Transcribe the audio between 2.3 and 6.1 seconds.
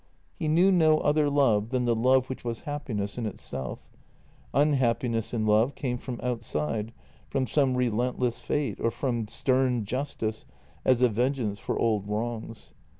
was happiness in itself. Unhappiness in love came